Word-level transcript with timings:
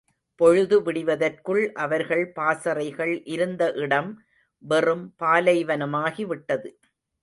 பொழுது 0.39 0.77
விடிவதற்குள் 0.81 1.71
அவர்கள் 1.75 2.23
பாசறைகள் 2.31 3.13
இருந்த 3.25 3.71
இடம் 3.83 4.11
வெறும் 4.63 5.05
பாலைவனமாகி 5.19 6.25
விட்டது. 6.25 6.71